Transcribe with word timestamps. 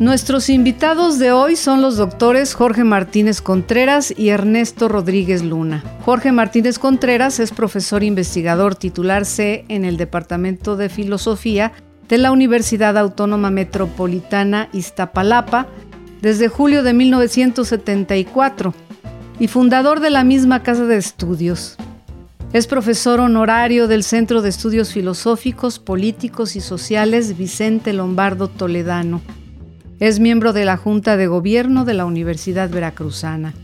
Nuestros 0.00 0.50
invitados 0.50 1.20
de 1.20 1.30
hoy 1.30 1.54
son 1.54 1.80
los 1.80 1.96
doctores 1.96 2.54
Jorge 2.54 2.82
Martínez 2.82 3.40
Contreras 3.40 4.12
y 4.16 4.30
Ernesto 4.30 4.88
Rodríguez 4.88 5.44
Luna. 5.44 5.84
Jorge 6.04 6.32
Martínez 6.32 6.80
Contreras 6.80 7.38
es 7.38 7.52
profesor 7.52 8.02
investigador 8.02 8.74
titular 8.74 9.24
C 9.24 9.64
en 9.68 9.84
el 9.84 9.96
Departamento 9.96 10.76
de 10.76 10.88
Filosofía 10.88 11.72
de 12.08 12.18
la 12.18 12.32
Universidad 12.32 12.98
Autónoma 12.98 13.50
Metropolitana 13.50 14.68
Iztapalapa 14.72 15.68
desde 16.20 16.48
julio 16.48 16.82
de 16.82 16.92
1974 16.92 18.74
y 19.38 19.46
fundador 19.46 20.00
de 20.00 20.10
la 20.10 20.24
misma 20.24 20.64
casa 20.64 20.86
de 20.86 20.96
estudios. 20.96 21.76
Es 22.52 22.66
profesor 22.66 23.20
honorario 23.20 23.86
del 23.86 24.02
Centro 24.02 24.42
de 24.42 24.48
Estudios 24.48 24.92
Filosóficos, 24.92 25.78
Políticos 25.78 26.56
y 26.56 26.60
Sociales 26.60 27.38
Vicente 27.38 27.92
Lombardo 27.92 28.48
Toledano 28.48 29.22
es 30.00 30.20
miembro 30.20 30.52
de 30.52 30.64
la 30.64 30.76
Junta 30.76 31.16
de 31.16 31.26
Gobierno 31.26 31.84
de 31.84 31.94
la 31.94 32.04
Universidad 32.04 32.68
Veracruzana. 32.70 33.54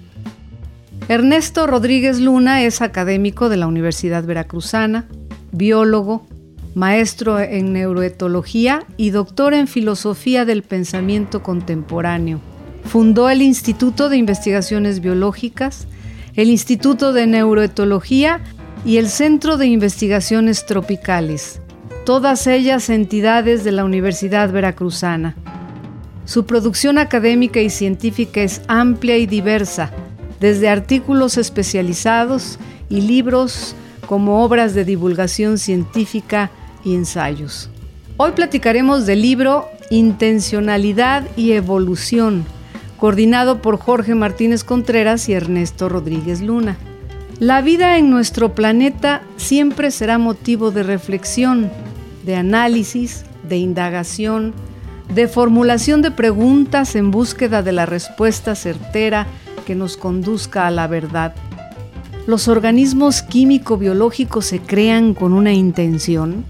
Ernesto 1.08 1.66
Rodríguez 1.66 2.20
Luna 2.20 2.62
es 2.62 2.82
académico 2.82 3.48
de 3.48 3.56
la 3.56 3.66
Universidad 3.66 4.24
Veracruzana, 4.24 5.06
biólogo, 5.50 6.26
maestro 6.74 7.40
en 7.40 7.72
neuroetología 7.72 8.84
y 8.96 9.10
doctor 9.10 9.54
en 9.54 9.66
filosofía 9.66 10.44
del 10.44 10.62
pensamiento 10.62 11.42
contemporáneo. 11.42 12.40
Fundó 12.84 13.28
el 13.28 13.42
Instituto 13.42 14.08
de 14.08 14.16
Investigaciones 14.16 15.00
Biológicas, 15.00 15.88
el 16.36 16.48
Instituto 16.48 17.12
de 17.12 17.26
Neuroetología 17.26 18.40
y 18.84 18.98
el 18.98 19.08
Centro 19.08 19.56
de 19.56 19.66
Investigaciones 19.66 20.64
Tropicales, 20.64 21.60
todas 22.06 22.46
ellas 22.46 22.88
entidades 22.88 23.64
de 23.64 23.72
la 23.72 23.84
Universidad 23.84 24.50
Veracruzana. 24.52 25.34
Su 26.30 26.46
producción 26.46 26.98
académica 26.98 27.60
y 27.60 27.70
científica 27.70 28.40
es 28.40 28.62
amplia 28.68 29.18
y 29.18 29.26
diversa, 29.26 29.90
desde 30.38 30.68
artículos 30.68 31.36
especializados 31.36 32.60
y 32.88 33.00
libros 33.00 33.74
como 34.06 34.44
obras 34.44 34.72
de 34.72 34.84
divulgación 34.84 35.58
científica 35.58 36.52
y 36.84 36.94
ensayos. 36.94 37.68
Hoy 38.16 38.30
platicaremos 38.30 39.06
del 39.06 39.22
libro 39.22 39.66
Intencionalidad 39.90 41.26
y 41.36 41.50
Evolución, 41.50 42.44
coordinado 42.96 43.60
por 43.60 43.78
Jorge 43.78 44.14
Martínez 44.14 44.62
Contreras 44.62 45.28
y 45.28 45.32
Ernesto 45.32 45.88
Rodríguez 45.88 46.42
Luna. 46.42 46.76
La 47.40 47.60
vida 47.60 47.98
en 47.98 48.08
nuestro 48.08 48.54
planeta 48.54 49.22
siempre 49.36 49.90
será 49.90 50.16
motivo 50.16 50.70
de 50.70 50.84
reflexión, 50.84 51.72
de 52.24 52.36
análisis, 52.36 53.24
de 53.48 53.56
indagación, 53.56 54.54
de 55.14 55.26
formulación 55.26 56.02
de 56.02 56.10
preguntas 56.10 56.94
en 56.94 57.10
búsqueda 57.10 57.62
de 57.62 57.72
la 57.72 57.86
respuesta 57.86 58.54
certera 58.54 59.26
que 59.66 59.74
nos 59.74 59.96
conduzca 59.96 60.66
a 60.66 60.70
la 60.70 60.86
verdad. 60.86 61.34
¿Los 62.26 62.48
organismos 62.48 63.22
químico-biológicos 63.22 64.46
se 64.46 64.60
crean 64.60 65.14
con 65.14 65.32
una 65.32 65.52
intención? 65.52 66.44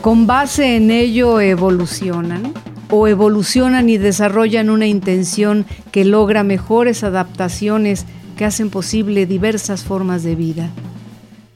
¿Con 0.00 0.26
base 0.26 0.76
en 0.76 0.90
ello 0.90 1.40
evolucionan? 1.40 2.54
¿O 2.88 3.08
evolucionan 3.08 3.88
y 3.90 3.98
desarrollan 3.98 4.70
una 4.70 4.86
intención 4.86 5.66
que 5.90 6.04
logra 6.04 6.44
mejores 6.44 7.02
adaptaciones 7.02 8.06
que 8.36 8.44
hacen 8.44 8.70
posible 8.70 9.26
diversas 9.26 9.82
formas 9.82 10.22
de 10.22 10.34
vida? 10.34 10.70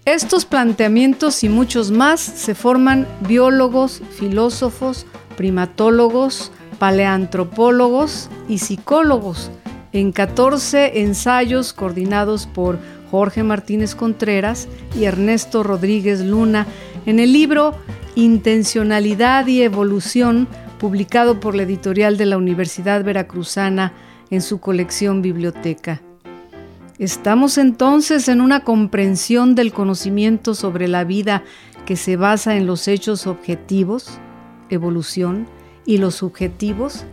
Estos 0.05 0.45
planteamientos 0.45 1.45
y 1.45 1.49
muchos 1.49 1.93
más 1.93 2.21
se 2.21 2.55
forman 2.55 3.07
biólogos, 3.27 4.03
filósofos, 4.19 5.07
primatólogos, 5.37 6.53
paleantropólogos 6.79 8.31
y 8.49 8.59
psicólogos. 8.59 9.51
En 9.93 10.13
14 10.13 11.01
ensayos 11.01 11.73
coordinados 11.73 12.47
por 12.47 12.79
Jorge 13.11 13.43
Martínez 13.43 13.95
Contreras 13.95 14.69
y 14.97 15.05
Ernesto 15.05 15.63
Rodríguez 15.63 16.21
Luna. 16.21 16.67
En 17.07 17.19
el 17.19 17.33
libro 17.33 17.75
Intencionalidad 18.15 19.47
y 19.47 19.63
Evolución, 19.63 20.47
publicado 20.79 21.41
por 21.41 21.55
la 21.55 21.63
editorial 21.63 22.17
de 22.17 22.27
la 22.27 22.39
Universidad 22.39 23.05
Veracruzana 23.05 23.93
en 24.31 24.43
su 24.43 24.61
colección 24.61 25.23
Biblioteca. 25.23 26.01
Estamos 26.99 27.59
entonces 27.59 28.29
en 28.29 28.41
una 28.41 28.63
comprensión 28.63 29.55
del 29.55 29.73
conocimiento 29.73 30.55
sobre 30.55 30.87
la 30.87 31.05
vida 31.05 31.43
que 31.87 31.97
se 31.97 32.17
basa 32.17 32.57
en 32.57 32.67
los 32.67 32.89
hechos 32.89 33.27
objetivos, 33.27 34.19
evolución 34.75 35.47
y 35.87 35.99
los 35.99 36.17
subjetivos, 36.17 37.05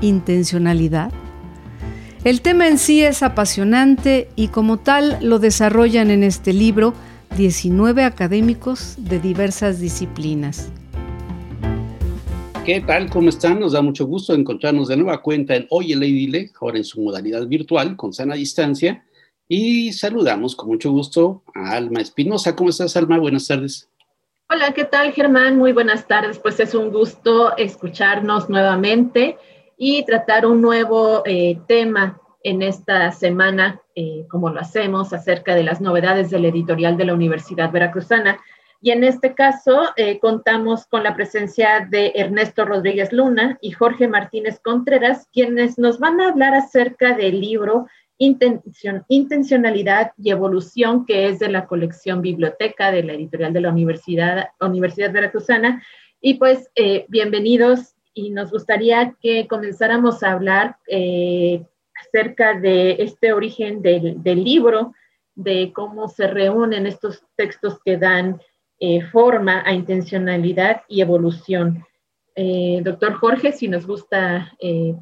intencionalidad. 0.00 1.12
El 2.24 2.40
tema 2.40 2.66
en 2.66 2.78
sí 2.78 3.02
es 3.02 3.22
apasionante 3.22 4.28
y 4.34 4.48
como 4.48 4.78
tal 4.78 5.18
lo 5.20 5.38
desarrollan 5.38 6.10
en 6.10 6.24
este 6.24 6.52
libro 6.52 6.92
19 7.36 8.02
académicos 8.02 8.96
de 8.98 9.20
diversas 9.20 9.78
disciplinas. 9.78 10.70
¿Qué 12.64 12.80
tal? 12.80 13.08
¿Cómo 13.10 13.28
están? 13.28 13.60
Nos 13.60 13.72
da 13.72 13.80
mucho 13.80 14.06
gusto 14.06 14.34
encontrarnos 14.34 14.88
de 14.88 14.96
nueva 14.96 15.22
cuenta 15.22 15.54
en 15.54 15.68
Oye 15.70 15.94
Lady 15.94 16.50
ahora 16.60 16.78
en 16.78 16.84
su 16.84 17.00
modalidad 17.00 17.46
virtual, 17.46 17.94
con 17.94 18.12
sana 18.12 18.34
distancia. 18.34 19.04
Y 19.48 19.92
saludamos 19.92 20.56
con 20.56 20.70
mucho 20.70 20.90
gusto 20.90 21.44
a 21.54 21.76
Alma 21.76 22.00
Espinosa. 22.00 22.56
¿Cómo 22.56 22.70
estás, 22.70 22.96
Alma? 22.96 23.20
Buenas 23.20 23.46
tardes. 23.46 23.88
Hola, 24.48 24.72
¿qué 24.74 24.84
tal 24.84 25.10
Germán? 25.10 25.58
Muy 25.58 25.72
buenas 25.72 26.06
tardes. 26.06 26.38
Pues 26.38 26.60
es 26.60 26.72
un 26.72 26.92
gusto 26.92 27.56
escucharnos 27.56 28.48
nuevamente 28.48 29.36
y 29.76 30.04
tratar 30.04 30.46
un 30.46 30.62
nuevo 30.62 31.24
eh, 31.26 31.58
tema 31.66 32.20
en 32.44 32.62
esta 32.62 33.10
semana, 33.10 33.80
eh, 33.96 34.24
como 34.30 34.50
lo 34.50 34.60
hacemos, 34.60 35.12
acerca 35.12 35.56
de 35.56 35.64
las 35.64 35.80
novedades 35.80 36.30
del 36.30 36.44
editorial 36.44 36.96
de 36.96 37.06
la 37.06 37.14
Universidad 37.14 37.72
Veracruzana. 37.72 38.38
Y 38.80 38.92
en 38.92 39.02
este 39.02 39.34
caso 39.34 39.82
eh, 39.96 40.20
contamos 40.20 40.86
con 40.86 41.02
la 41.02 41.16
presencia 41.16 41.84
de 41.90 42.12
Ernesto 42.14 42.64
Rodríguez 42.64 43.12
Luna 43.12 43.58
y 43.60 43.72
Jorge 43.72 44.06
Martínez 44.06 44.60
Contreras, 44.60 45.28
quienes 45.32 45.76
nos 45.76 45.98
van 45.98 46.20
a 46.20 46.28
hablar 46.28 46.54
acerca 46.54 47.16
del 47.16 47.40
libro 47.40 47.88
intencionalidad 48.18 50.12
y 50.16 50.30
evolución, 50.30 51.04
que 51.04 51.28
es 51.28 51.38
de 51.38 51.48
la 51.48 51.66
colección 51.66 52.22
biblioteca 52.22 52.90
de 52.90 53.02
la 53.02 53.12
editorial 53.12 53.52
de 53.52 53.60
la 53.60 53.70
Universidad, 53.70 54.48
Universidad 54.60 55.12
Veracruzana. 55.12 55.82
Y 56.20 56.34
pues, 56.34 56.70
eh, 56.74 57.04
bienvenidos 57.08 57.94
y 58.14 58.30
nos 58.30 58.50
gustaría 58.50 59.14
que 59.20 59.46
comenzáramos 59.46 60.22
a 60.22 60.32
hablar 60.32 60.76
eh, 60.88 61.62
acerca 62.06 62.58
de 62.58 62.92
este 63.00 63.32
origen 63.32 63.82
del, 63.82 64.22
libro, 64.24 64.94
de 65.34 65.72
cómo 65.74 66.08
se 66.08 66.26
reúnen 66.26 66.86
estos 66.86 67.22
textos 67.36 67.78
que 67.84 67.98
dan 67.98 68.40
eh, 68.80 69.02
forma 69.02 69.62
a 69.66 69.72
intencionalidad 69.72 70.82
y 70.88 71.02
evolución. 71.02 71.84
doctor 72.82 73.14
Jorge, 73.14 73.52
si 73.52 73.68
nos 73.68 73.86
gusta 73.86 74.52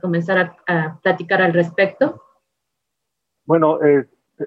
comenzar 0.00 0.56
a 0.66 1.00
platicar 1.02 1.42
al 1.42 1.52
respecto. 1.52 2.24
Bueno, 3.46 3.82
eh, 3.82 4.06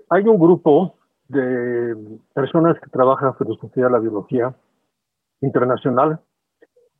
hay 0.10 0.24
un 0.28 0.40
grupo 0.40 0.96
de 1.28 2.20
personas 2.34 2.80
que 2.80 2.90
trabajan 2.90 3.30
en 3.30 3.36
filosofía 3.36 3.86
de 3.86 3.92
la 3.92 4.00
biología 4.00 4.56
internacional. 5.42 6.20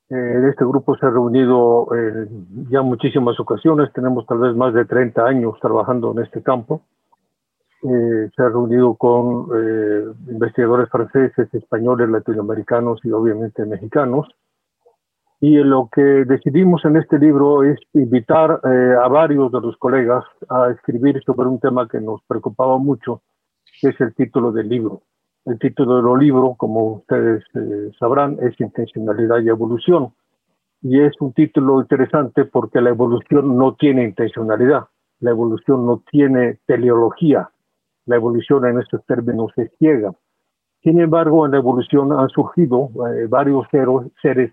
Eh, 0.10 0.50
este 0.50 0.64
grupo 0.64 0.96
se 0.96 1.06
ha 1.06 1.10
reunido 1.10 1.90
eh, 1.96 2.28
ya 2.70 2.82
muchísimas 2.82 3.38
ocasiones, 3.40 3.92
tenemos 3.94 4.26
tal 4.26 4.40
vez 4.40 4.56
más 4.56 4.74
de 4.74 4.86
30 4.86 5.26
años 5.26 5.56
trabajando 5.62 6.12
en 6.12 6.24
este 6.24 6.42
campo. 6.42 6.82
Eh, 7.84 8.30
se 8.36 8.42
ha 8.42 8.50
reunido 8.50 8.96
con 8.96 9.48
investigadores 10.30 10.90
franceses, 10.90 11.54
españoles, 11.54 12.10
latinoamericanos 12.10 13.04
y 13.04 13.12
obviamente 13.12 13.66
mexicanos. 13.66 14.28
Y 15.40 15.56
lo 15.58 15.90
que 15.94 16.02
decidimos 16.02 16.84
en 16.86 16.98
este 16.98 17.20
libro 17.20 17.64
es 17.64 17.80
invitar 17.94 18.60
eh, 18.64 18.96
a 19.04 19.08
varios 19.08 19.52
de 19.52 19.62
los 19.62 19.78
colegas 19.78 20.24
a 20.50 20.72
escribir 20.72 21.22
sobre 21.24 21.48
un 21.48 21.60
tema 21.60 21.88
que 21.88 22.02
nos 22.02 22.24
preocupaba 22.24 22.80
mucho, 22.80 23.22
que 23.80 23.90
es 23.90 24.02
el 24.02 24.16
título 24.16 24.52
del 24.52 24.68
libro. 24.68 25.04
El 25.46 25.60
título 25.60 26.02
del 26.02 26.20
libro, 26.20 26.56
como 26.58 26.94
ustedes 26.94 27.44
eh, 27.54 27.92
sabrán, 28.00 28.38
es 28.42 28.60
Intencionalidad 28.60 29.42
y 29.42 29.50
Evolución. 29.50 30.14
Y 30.82 31.02
es 31.02 31.14
un 31.20 31.34
título 31.34 31.82
interesante 31.82 32.46
porque 32.46 32.82
la 32.82 32.90
evolución 32.90 33.58
no 33.58 33.76
tiene 33.76 34.04
intencionalidad. 34.04 34.88
la 35.20 35.32
evolución 35.32 35.86
no 35.86 36.04
tiene 36.12 36.60
teleología, 36.68 37.50
la 38.06 38.16
evolución 38.16 38.66
en 38.66 38.80
estos 38.80 39.04
términos 39.06 39.52
es 39.58 39.72
ciega. 39.80 40.12
Sin 40.84 41.00
embargo, 41.00 41.46
en 41.46 41.54
la 41.54 41.58
evolución 41.58 42.12
han 42.12 42.30
surgido 42.30 42.90
eh, 43.08 43.26
varios 43.28 43.66
seres 44.22 44.52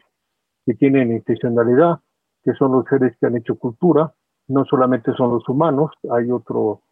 que 0.65 0.75
tienen 0.75 1.13
intencionalidad, 1.13 2.01
que 2.43 2.53
son 2.55 2.73
los 2.73 2.85
seres 2.87 3.17
que 3.19 3.27
han 3.27 3.37
hecho 3.37 3.57
cultura, 3.57 4.13
no 4.49 4.65
solamente 4.65 5.13
son 5.15 5.31
los 5.31 5.49
humanos, 5.49 5.91
hay 6.11 6.31
otro 6.31 6.83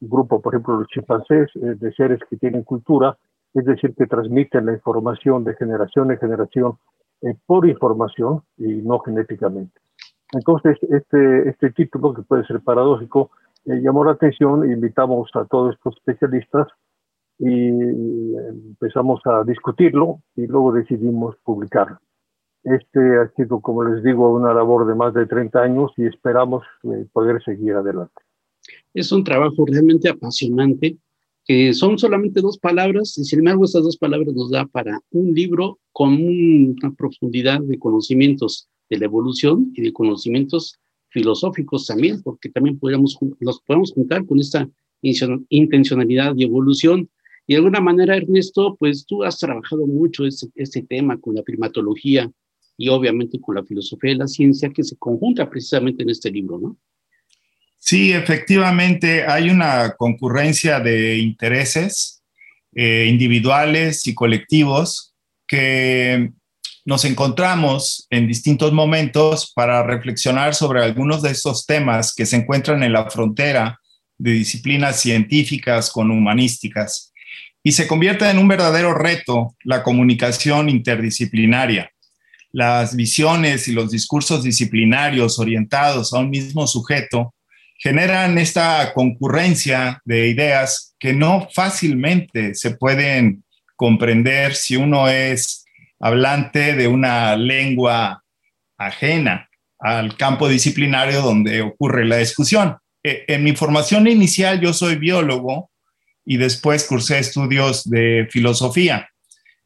grupo, 0.00 0.40
por 0.40 0.54
ejemplo, 0.54 0.76
los 0.76 0.88
chimpancés, 0.88 1.50
eh, 1.56 1.76
de 1.78 1.92
seres 1.92 2.20
que 2.28 2.36
tienen 2.36 2.62
cultura, 2.62 3.16
es 3.54 3.64
decir, 3.64 3.94
que 3.94 4.06
transmiten 4.06 4.66
la 4.66 4.72
información 4.72 5.44
de 5.44 5.54
generación 5.54 6.10
en 6.10 6.18
generación 6.18 6.78
eh, 7.20 7.34
por 7.46 7.68
información 7.68 8.42
y 8.56 8.82
no 8.82 8.98
genéticamente. 9.00 9.78
Entonces, 10.32 10.78
este, 10.90 11.48
este 11.50 11.70
título, 11.70 12.14
que 12.14 12.22
puede 12.22 12.44
ser 12.46 12.60
paradójico, 12.62 13.30
eh, 13.66 13.80
llamó 13.82 14.04
la 14.04 14.12
atención, 14.12 14.70
invitamos 14.70 15.30
a 15.34 15.44
todos 15.44 15.74
estos 15.74 15.96
especialistas 15.98 16.68
y 17.38 18.34
empezamos 18.34 19.20
a 19.26 19.44
discutirlo 19.44 20.20
y 20.36 20.46
luego 20.46 20.72
decidimos 20.72 21.36
publicarlo. 21.44 21.98
Este 22.64 23.00
ha 23.18 23.28
sido, 23.34 23.60
como 23.60 23.84
les 23.84 24.04
digo, 24.04 24.32
una 24.32 24.54
labor 24.54 24.86
de 24.86 24.94
más 24.94 25.14
de 25.14 25.26
30 25.26 25.62
años 25.62 25.90
y 25.96 26.06
esperamos 26.06 26.62
eh, 26.84 27.06
poder 27.12 27.42
seguir 27.42 27.74
adelante. 27.74 28.14
Es 28.94 29.10
un 29.10 29.24
trabajo 29.24 29.64
realmente 29.66 30.08
apasionante, 30.08 30.96
que 31.44 31.74
son 31.74 31.98
solamente 31.98 32.40
dos 32.40 32.58
palabras, 32.58 33.18
y 33.18 33.24
sin 33.24 33.40
embargo 33.40 33.64
estas 33.64 33.82
dos 33.82 33.96
palabras 33.96 34.32
nos 34.32 34.50
da 34.50 34.66
para 34.66 35.00
un 35.10 35.34
libro 35.34 35.80
con 35.90 36.12
una 36.12 36.94
profundidad 36.96 37.60
de 37.60 37.78
conocimientos 37.78 38.68
de 38.88 38.98
la 38.98 39.06
evolución 39.06 39.72
y 39.74 39.82
de 39.82 39.92
conocimientos 39.92 40.78
filosóficos 41.08 41.86
también, 41.86 42.22
porque 42.22 42.48
también 42.48 42.78
podemos, 42.78 43.18
los 43.40 43.60
podemos 43.62 43.92
juntar 43.92 44.24
con 44.24 44.38
esta 44.38 44.68
intencionalidad 45.02 46.34
y 46.36 46.44
evolución. 46.44 47.10
Y 47.46 47.54
de 47.54 47.58
alguna 47.58 47.80
manera, 47.80 48.16
Ernesto, 48.16 48.76
pues 48.78 49.04
tú 49.04 49.24
has 49.24 49.38
trabajado 49.38 49.86
mucho 49.86 50.24
este, 50.24 50.48
este 50.54 50.82
tema 50.82 51.18
con 51.18 51.34
la 51.34 51.42
primatología, 51.42 52.30
y 52.76 52.88
obviamente 52.88 53.40
con 53.40 53.56
la 53.56 53.64
filosofía 53.64 54.10
de 54.10 54.16
la 54.16 54.26
ciencia 54.26 54.70
que 54.70 54.82
se 54.82 54.96
conjunta 54.96 55.48
precisamente 55.48 56.02
en 56.02 56.10
este 56.10 56.30
libro, 56.30 56.58
¿no? 56.58 56.76
Sí, 57.78 58.12
efectivamente 58.12 59.24
hay 59.26 59.50
una 59.50 59.94
concurrencia 59.96 60.78
de 60.78 61.18
intereses 61.18 62.22
eh, 62.74 63.06
individuales 63.08 64.06
y 64.06 64.14
colectivos 64.14 65.14
que 65.46 66.30
nos 66.84 67.04
encontramos 67.04 68.06
en 68.10 68.26
distintos 68.26 68.72
momentos 68.72 69.52
para 69.54 69.82
reflexionar 69.82 70.54
sobre 70.54 70.82
algunos 70.82 71.22
de 71.22 71.30
estos 71.30 71.66
temas 71.66 72.14
que 72.14 72.26
se 72.26 72.36
encuentran 72.36 72.82
en 72.82 72.92
la 72.92 73.10
frontera 73.10 73.78
de 74.16 74.32
disciplinas 74.32 75.00
científicas 75.00 75.90
con 75.90 76.10
humanísticas 76.10 77.12
y 77.62 77.72
se 77.72 77.86
convierte 77.86 78.28
en 78.28 78.38
un 78.38 78.48
verdadero 78.48 78.94
reto 78.94 79.56
la 79.64 79.82
comunicación 79.82 80.68
interdisciplinaria 80.68 81.91
las 82.52 82.94
visiones 82.94 83.66
y 83.66 83.72
los 83.72 83.90
discursos 83.90 84.44
disciplinarios 84.44 85.38
orientados 85.38 86.12
a 86.12 86.18
un 86.18 86.30
mismo 86.30 86.66
sujeto 86.66 87.34
generan 87.78 88.38
esta 88.38 88.92
concurrencia 88.94 90.00
de 90.04 90.28
ideas 90.28 90.94
que 91.00 91.12
no 91.12 91.48
fácilmente 91.52 92.54
se 92.54 92.76
pueden 92.76 93.42
comprender 93.74 94.54
si 94.54 94.76
uno 94.76 95.08
es 95.08 95.64
hablante 95.98 96.74
de 96.74 96.86
una 96.86 97.36
lengua 97.36 98.22
ajena 98.78 99.48
al 99.80 100.16
campo 100.16 100.48
disciplinario 100.48 101.22
donde 101.22 101.62
ocurre 101.62 102.04
la 102.04 102.18
discusión. 102.18 102.76
E, 103.02 103.24
en 103.26 103.42
mi 103.42 103.56
formación 103.56 104.06
inicial 104.06 104.60
yo 104.60 104.72
soy 104.72 104.96
biólogo 104.96 105.70
y 106.24 106.36
después 106.36 106.84
cursé 106.84 107.18
estudios 107.18 107.88
de 107.90 108.28
filosofía. 108.30 109.08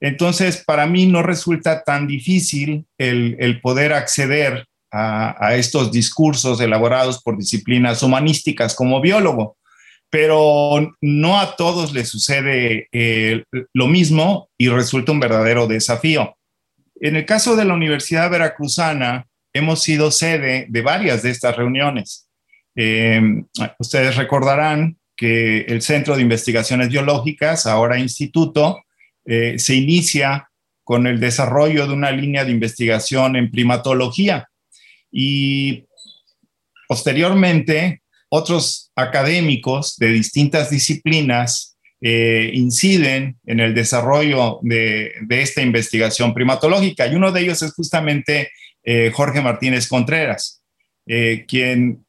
Entonces, 0.00 0.62
para 0.64 0.86
mí 0.86 1.06
no 1.06 1.22
resulta 1.22 1.82
tan 1.82 2.06
difícil 2.06 2.86
el, 2.98 3.60
poder 3.60 3.92
acceder 3.92 4.66
a, 4.92 5.54
estos 5.54 5.92
discursos 5.92 6.60
elaborados 6.60 7.22
por 7.22 7.36
disciplinas 7.36 8.02
humanísticas 8.02 8.74
como 8.74 9.00
biólogo, 9.00 9.56
pero 10.10 10.94
no 11.00 11.40
a 11.40 11.56
todos 11.56 11.92
les 11.92 12.08
sucede 12.08 12.88
eh, 12.92 13.44
lo 13.74 13.86
mismo 13.88 14.48
y 14.56 14.68
resulta 14.68 15.12
un 15.12 15.20
verdadero 15.20 15.66
desafío. 15.66 16.36
En 17.00 17.16
el 17.16 17.26
caso 17.26 17.56
de 17.56 17.64
la 17.64 17.74
Universidad 17.74 18.30
Veracruzana, 18.30 19.26
hemos 19.52 19.82
sido 19.82 20.10
sede 20.10 20.66
de 20.68 20.82
varias 20.82 21.22
de 21.22 21.30
estas 21.30 21.56
reuniones. 21.56 22.28
Eh, 22.74 23.20
ustedes 23.78 24.16
recordarán 24.16 24.96
que 25.16 25.62
el 25.62 25.80
Centro 25.82 26.14
de 26.14 26.22
Investigaciones 26.22 26.90
Biológicas, 26.90 27.66
ahora 27.66 27.98
Instituto, 27.98 28.82
eh, 29.26 29.58
se 29.58 29.74
inicia 29.74 30.48
con 30.84 31.06
el 31.06 31.18
desarrollo 31.18 31.86
de 31.86 31.92
una 31.92 32.12
línea 32.12 32.44
de 32.44 32.52
investigación 32.52 33.36
en 33.36 33.50
primatología 33.50 34.48
y 35.10 35.84
posteriormente 36.86 38.02
otros 38.28 38.92
académicos 38.94 39.96
de 39.96 40.08
distintas 40.08 40.70
disciplinas 40.70 41.76
eh, 42.00 42.50
inciden 42.54 43.38
en 43.46 43.60
el 43.60 43.74
desarrollo 43.74 44.60
de, 44.62 45.12
esta 45.30 45.62
investigación 45.62 46.34
primatológica 46.34 47.06
y 47.06 47.14
uno 47.14 47.32
de 47.32 47.40
ellos 47.40 47.62
es 47.62 47.72
justamente 47.72 48.50
eh, 48.84 49.10
Jorge 49.12 49.40
Martínez 49.40 49.88
Contreras. 49.88 50.62
Quien 51.06 52.04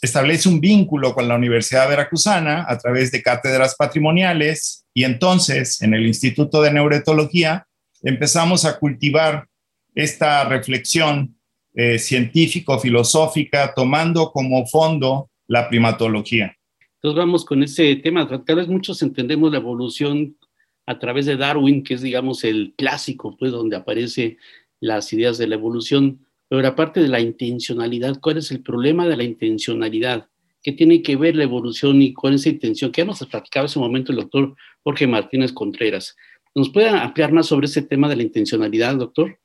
establece 0.00 0.48
un 0.48 0.58
vínculo 0.58 1.14
con 1.14 1.28
la 1.28 1.36
Universidad 1.36 1.88
Veracruzana 1.88 2.64
a 2.66 2.78
través 2.78 3.12
de 3.12 3.22
cátedras 3.22 3.76
patrimoniales 3.76 4.86
y 4.98 5.04
entonces, 5.04 5.80
en 5.80 5.94
el 5.94 6.08
Instituto 6.08 6.60
de 6.60 6.72
Neuroetología, 6.72 7.68
empezamos 8.02 8.64
a 8.64 8.80
cultivar 8.80 9.46
esta 9.94 10.42
reflexión 10.48 11.36
eh, 11.74 12.00
científico-filosófica, 12.00 13.74
tomando 13.74 14.32
como 14.32 14.66
fondo 14.66 15.30
la 15.46 15.68
primatología. 15.68 16.52
Entonces 16.96 17.16
vamos 17.16 17.44
con 17.44 17.62
ese 17.62 17.94
tema. 17.94 18.26
Tal 18.44 18.56
vez 18.56 18.66
muchos 18.66 19.00
entendemos 19.02 19.52
la 19.52 19.58
evolución 19.58 20.36
a 20.84 20.98
través 20.98 21.26
de 21.26 21.36
Darwin, 21.36 21.84
que 21.84 21.94
es, 21.94 22.02
digamos, 22.02 22.42
el 22.42 22.74
clásico, 22.76 23.36
pues, 23.38 23.52
donde 23.52 23.76
aparecen 23.76 24.36
las 24.80 25.12
ideas 25.12 25.38
de 25.38 25.46
la 25.46 25.54
evolución. 25.54 26.26
Pero 26.48 26.66
aparte 26.66 27.00
de 27.00 27.08
la 27.08 27.20
intencionalidad, 27.20 28.18
¿cuál 28.20 28.38
es 28.38 28.50
el 28.50 28.62
problema 28.62 29.06
de 29.06 29.16
la 29.16 29.24
intencionalidad? 29.24 30.26
¿Qué 30.62 30.72
tiene 30.72 31.02
que 31.02 31.16
ver 31.16 31.36
la 31.36 31.44
evolución 31.44 32.00
y 32.02 32.14
cuál 32.14 32.34
es 32.34 32.46
la 32.46 32.52
intención? 32.52 32.90
Que 32.90 33.02
hemos 33.02 33.24
platicado 33.26 33.64
en 33.64 33.70
ese 33.70 33.78
momento 33.78 34.12
el 34.12 34.18
doctor 34.18 34.54
Jorge 34.82 35.06
Martínez 35.06 35.52
Contreras. 35.52 36.16
¿Nos 36.54 36.70
puede 36.70 36.88
ampliar 36.88 37.32
más 37.32 37.46
sobre 37.46 37.66
ese 37.66 37.82
tema 37.82 38.08
de 38.08 38.16
la 38.16 38.22
intencionalidad, 38.22 38.96
doctor? 38.96 39.36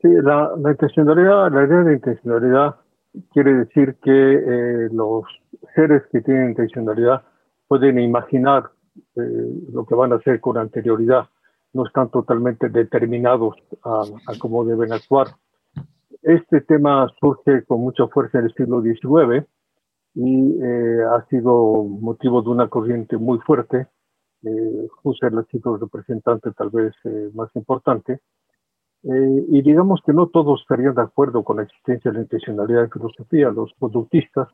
Sí, 0.00 0.08
la, 0.22 0.50
intencionalidad, 0.70 1.52
la 1.52 1.64
idea 1.64 1.82
de 1.82 1.94
intencionalidad 1.94 2.76
quiere 3.32 3.54
decir 3.54 3.96
que 4.02 4.10
eh, 4.10 4.88
los 4.92 5.24
seres 5.74 6.02
que 6.10 6.20
tienen 6.20 6.50
intencionalidad 6.50 7.22
pueden 7.68 7.98
imaginar 7.98 8.70
eh, 9.16 9.20
lo 9.72 9.84
que 9.86 9.94
van 9.94 10.12
a 10.12 10.16
hacer 10.16 10.40
con 10.40 10.56
anterioridad, 10.56 11.28
no 11.72 11.86
están 11.86 12.10
totalmente 12.10 12.68
determinados 12.68 13.54
a, 13.84 14.02
cómo 14.38 14.64
deben 14.64 14.92
actuar. 14.92 15.28
Este 16.22 16.60
tema 16.60 17.08
surge 17.18 17.64
con 17.64 17.80
mucha 17.80 18.06
fuerza 18.08 18.38
en 18.38 18.44
el 18.46 18.54
siglo 18.54 18.82
XIX 18.82 19.46
y 20.14 20.62
eh, 20.62 21.02
ha 21.02 21.24
sido 21.28 21.84
motivo 21.84 22.42
de 22.42 22.50
una 22.50 22.68
corriente 22.68 23.16
muy 23.16 23.38
fuerte. 23.38 23.86
Eh, 24.42 24.88
Husserl 25.02 25.38
ha 25.38 25.44
sido 25.44 25.74
el 25.74 25.80
representante 25.80 26.50
tal 26.52 26.70
vez 26.70 26.92
eh, 27.04 27.30
más 27.34 27.48
importante. 27.54 28.20
Eh, 29.02 29.44
y 29.48 29.62
digamos 29.62 30.00
que 30.04 30.12
no 30.12 30.26
todos 30.26 30.60
estarían 30.60 30.94
de 30.94 31.02
acuerdo 31.02 31.42
con 31.42 31.56
la 31.56 31.62
existencia 31.62 32.10
de 32.10 32.18
la 32.18 32.22
intencionalidad 32.24 32.84
en 32.84 32.90
filosofía. 32.90 33.50
Los 33.50 33.72
conductistas 33.78 34.48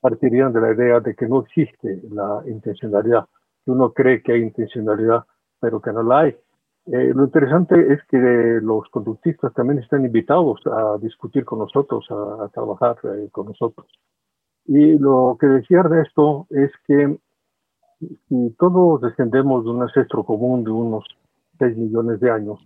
partirían 0.00 0.54
de 0.54 0.60
la 0.60 0.72
idea 0.72 1.00
de 1.00 1.14
que 1.14 1.26
no 1.26 1.40
existe 1.40 2.00
la 2.10 2.42
intencionalidad, 2.46 3.26
que 3.64 3.70
uno 3.70 3.92
cree 3.92 4.22
que 4.22 4.32
hay 4.32 4.40
intencionalidad, 4.40 5.24
pero 5.60 5.82
que 5.82 5.92
no 5.92 6.02
la 6.02 6.20
hay. 6.20 6.36
Eh, 6.86 7.12
lo 7.14 7.24
interesante 7.24 7.92
es 7.92 8.00
que 8.08 8.60
los 8.62 8.88
conductistas 8.88 9.52
también 9.54 9.78
están 9.78 10.04
invitados 10.04 10.60
a 10.66 10.98
discutir 10.98 11.44
con 11.44 11.58
nosotros, 11.58 12.06
a, 12.10 12.44
a 12.44 12.48
trabajar 12.48 12.96
eh, 13.04 13.28
con 13.30 13.46
nosotros. 13.46 13.86
Y 14.66 14.98
lo 14.98 15.36
que 15.40 15.46
decía 15.46 15.82
esto 16.02 16.46
es 16.50 16.70
que 16.86 17.18
si 18.28 18.50
todos 18.58 19.00
descendemos 19.02 19.64
de 19.64 19.70
un 19.70 19.82
ancestro 19.82 20.24
común 20.24 20.64
de 20.64 20.70
unos 20.70 21.04
6 21.58 21.76
millones 21.76 22.20
de 22.20 22.30
años, 22.30 22.58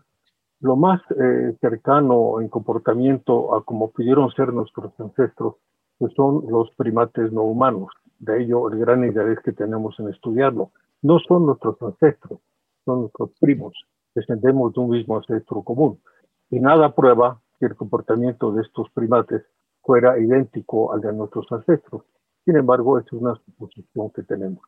lo 0.61 0.77
más 0.77 1.01
eh, 1.11 1.57
cercano 1.61 2.41
en 2.41 2.49
comportamiento 2.49 3.55
a 3.55 3.65
como 3.65 3.91
pudieron 3.91 4.31
ser 4.31 4.53
nuestros 4.53 4.99
ancestros, 4.99 5.57
pues 5.99 6.13
son 6.15 6.45
los 6.49 6.71
primates 6.77 7.33
no 7.33 7.43
humanos. 7.43 7.89
De 8.19 8.43
ello 8.43 8.71
el 8.71 8.79
gran 8.79 9.05
interés 9.05 9.39
que 9.45 9.53
tenemos 9.53 9.99
en 9.99 10.09
estudiarlo. 10.09 10.71
No 11.03 11.19
son 11.19 11.47
nuestros 11.47 11.81
ancestros, 11.83 12.41
son 12.85 13.03
nuestros 13.03 13.31
primos. 13.41 13.75
Descendemos 14.15 14.73
de 14.73 14.81
un 14.81 14.91
mismo 14.91 15.17
ancestro 15.17 15.63
común. 15.63 16.01
Y 16.51 16.61
nada 16.61 16.95
prueba 16.95 17.41
que 17.59 17.67
el 17.67 17.77
comportamiento 17.77 18.53
de 18.53 18.63
estos 18.63 18.91
primates 18.91 19.43
fuera 19.83 20.19
idéntico 20.19 20.93
al 20.93 21.01
de 21.01 21.13
nuestros 21.13 21.51
ancestros. 21.51 22.03
Sin 22.45 22.57
embargo, 22.57 22.99
es 22.99 23.11
una 23.13 23.35
suposición 23.37 24.11
que 24.11 24.23
tenemos. 24.23 24.63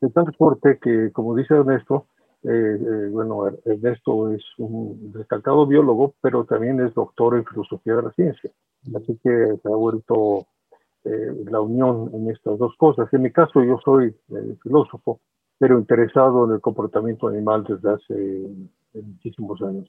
De 0.00 0.10
tal 0.10 0.34
suerte 0.36 0.78
que, 0.80 1.12
como 1.12 1.34
dice 1.34 1.54
Ernesto, 1.54 2.06
eh, 2.42 2.48
eh, 2.48 3.08
bueno, 3.10 3.48
Ernesto 3.64 4.32
es 4.32 4.42
un 4.58 5.12
destacado 5.12 5.66
biólogo, 5.66 6.14
pero 6.22 6.44
también 6.44 6.80
es 6.80 6.94
doctor 6.94 7.36
en 7.36 7.44
filosofía 7.44 7.96
de 7.96 8.02
la 8.02 8.12
ciencia. 8.12 8.50
Así 8.96 9.18
que 9.22 9.58
se 9.62 9.68
ha 9.68 9.76
vuelto 9.76 10.46
eh, 11.04 11.44
la 11.50 11.60
unión 11.60 12.10
en 12.14 12.30
estas 12.30 12.58
dos 12.58 12.74
cosas. 12.78 13.12
En 13.12 13.22
mi 13.22 13.30
caso, 13.30 13.62
yo 13.62 13.78
soy 13.84 14.16
filósofo, 14.62 15.20
pero 15.58 15.78
interesado 15.78 16.46
en 16.46 16.52
el 16.52 16.60
comportamiento 16.60 17.28
animal 17.28 17.64
desde 17.64 17.90
hace 17.90 18.46
muchísimos 18.94 19.60
años. 19.62 19.88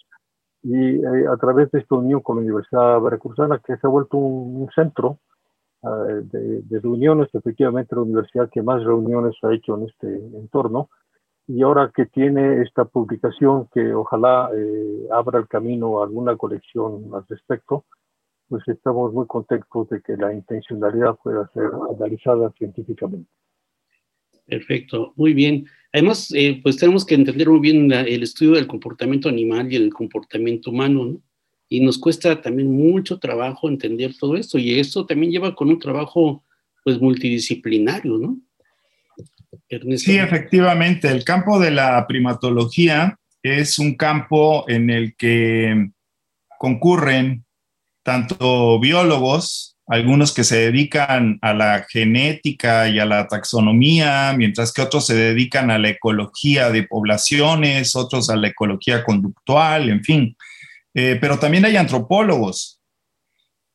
Y 0.63 1.03
a 1.03 1.35
través 1.37 1.71
de 1.71 1.79
esta 1.79 1.95
unión 1.95 2.21
con 2.21 2.37
la 2.37 2.43
Universidad 2.43 3.01
Veracruzana, 3.01 3.59
que 3.65 3.77
se 3.77 3.87
ha 3.87 3.89
vuelto 3.89 4.17
un, 4.17 4.69
centro 4.75 5.17
de, 5.81 6.61
de, 6.61 6.79
reuniones, 6.79 7.29
efectivamente 7.33 7.95
la 7.95 8.03
universidad 8.03 8.49
que 8.49 8.61
más 8.61 8.83
reuniones 8.83 9.35
ha 9.41 9.53
hecho 9.53 9.75
en 9.75 9.89
este 9.89 10.07
entorno, 10.37 10.89
y 11.47 11.63
ahora 11.63 11.91
que 11.93 12.05
tiene 12.05 12.61
esta 12.61 12.85
publicación 12.85 13.67
que 13.73 13.93
ojalá 13.93 14.49
eh, 14.55 15.07
abra 15.11 15.39
el 15.39 15.47
camino 15.47 15.99
a 15.99 16.05
alguna 16.05 16.37
colección 16.37 17.09
al 17.13 17.25
respecto, 17.27 17.85
pues 18.47 18.65
estamos 18.67 19.13
muy 19.13 19.27
contentos 19.27 19.89
de 19.89 20.01
que 20.01 20.15
la 20.17 20.33
intencionalidad 20.33 21.17
pueda 21.21 21.49
ser 21.53 21.71
analizada 21.89 22.51
científicamente. 22.51 23.29
Perfecto, 24.51 25.13
muy 25.15 25.33
bien. 25.33 25.65
Además, 25.93 26.29
eh, 26.35 26.59
pues 26.61 26.75
tenemos 26.75 27.05
que 27.05 27.15
entender 27.15 27.49
muy 27.49 27.61
bien 27.61 27.89
el 27.89 28.21
estudio 28.21 28.51
del 28.51 28.67
comportamiento 28.67 29.29
animal 29.29 29.71
y 29.71 29.77
el 29.77 29.93
comportamiento 29.93 30.71
humano, 30.71 31.05
¿no? 31.05 31.21
Y 31.69 31.79
nos 31.79 31.97
cuesta 31.97 32.41
también 32.41 32.69
mucho 32.69 33.17
trabajo 33.17 33.69
entender 33.69 34.13
todo 34.19 34.35
esto, 34.35 34.57
y 34.57 34.77
esto 34.77 35.05
también 35.05 35.31
lleva 35.31 35.55
con 35.55 35.69
un 35.69 35.79
trabajo, 35.79 36.43
pues, 36.83 36.99
multidisciplinario, 36.99 38.17
¿no? 38.17 38.37
Sí, 39.95 40.17
efectivamente. 40.17 41.07
El 41.07 41.23
campo 41.23 41.57
de 41.57 41.71
la 41.71 42.05
primatología 42.07 43.17
es 43.41 43.79
un 43.79 43.95
campo 43.95 44.65
en 44.67 44.89
el 44.89 45.15
que 45.15 45.91
concurren 46.59 47.45
tanto 48.03 48.81
biólogos, 48.81 49.70
algunos 49.91 50.33
que 50.33 50.45
se 50.45 50.57
dedican 50.57 51.37
a 51.41 51.53
la 51.53 51.85
genética 51.89 52.87
y 52.87 52.97
a 52.97 53.05
la 53.05 53.27
taxonomía, 53.27 54.33
mientras 54.37 54.71
que 54.71 54.81
otros 54.81 55.05
se 55.05 55.15
dedican 55.15 55.69
a 55.69 55.77
la 55.77 55.89
ecología 55.89 56.69
de 56.69 56.83
poblaciones, 56.83 57.93
otros 57.97 58.29
a 58.29 58.37
la 58.37 58.47
ecología 58.47 59.03
conductual, 59.03 59.89
en 59.89 60.01
fin. 60.01 60.37
Eh, 60.93 61.17
pero 61.19 61.39
también 61.39 61.65
hay 61.65 61.75
antropólogos 61.75 62.79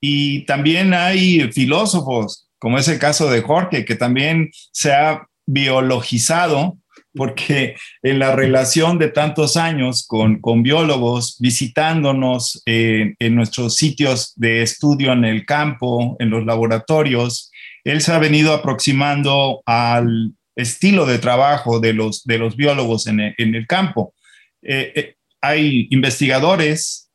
y 0.01 0.47
también 0.47 0.95
hay 0.95 1.53
filósofos, 1.53 2.49
como 2.59 2.79
es 2.79 2.89
el 2.89 2.99
caso 2.99 3.31
de 3.31 3.43
Jorge, 3.43 3.85
que 3.85 3.95
también 3.95 4.51
se 4.73 4.95
ha 4.95 5.27
biologizado, 5.45 6.79
porque 7.17 7.77
en 8.03 8.19
la 8.19 8.37
relación 8.37 8.99
de 8.99 9.09
tantos 9.09 9.57
años 9.57 10.07
con, 10.07 10.41
biólogos 10.63 11.37
visitándonos 11.41 12.63
eh, 12.67 13.15
en 13.19 13.35
nuestros 13.35 13.77
sitios 13.77 14.33
de 14.37 14.63
estudio 14.63 15.13
en 15.13 15.25
el 15.25 15.45
campo, 15.47 16.17
en 16.19 16.31
los 16.31 16.45
laboratorios, 16.45 17.51
él 17.85 18.01
se 18.01 18.13
ha 18.13 18.19
venido 18.19 18.53
aproximando 18.53 19.63
al 19.67 20.33
estilo 20.57 21.07
de 21.07 21.19
trabajo 21.19 21.81
de 21.81 21.93
los, 21.93 22.25
de 22.25 22.39
los 22.39 22.57
biólogos 22.57 23.07
en 23.07 23.21
el, 23.21 23.67
campo. 23.67 24.15
Eh, 24.63 24.93
eh, 24.95 25.15
hay 25.41 25.87
investigadores 25.91 27.11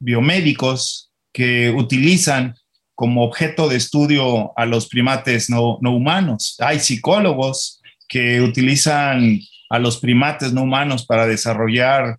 biomédicos 0.00 1.12
que 1.32 1.70
utilizan 1.70 2.54
como 3.00 3.24
objeto 3.24 3.68
de 3.68 3.76
estudio 3.76 4.52
a 4.58 4.66
los 4.66 4.88
primates 4.88 5.48
no, 5.48 5.78
humanos. 5.80 6.56
Hay 6.58 6.80
psicólogos 6.80 7.79
que 8.10 8.42
utilizan 8.42 9.40
a 9.70 9.78
los 9.78 9.98
primates 9.98 10.52
no 10.52 10.62
humanos 10.62 11.06
para 11.06 11.26
desarrollar 11.26 12.18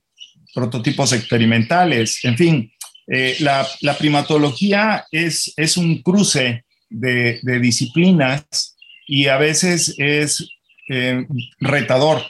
prototipos 0.56 1.14
experimentales. 1.14 2.24
En 2.24 2.38
fin, 2.38 2.72
eh, 3.08 3.36
la, 3.42 3.68
primatología 4.00 5.06
es, 5.12 5.54
es 5.56 5.78
un 5.78 6.02
cruce 6.02 6.66
de, 6.90 7.40
disciplinas 7.62 8.78
y 9.06 9.28
a 9.28 9.38
veces 9.38 9.94
es 10.00 10.50
eh, 10.90 11.28
retador 11.60 12.24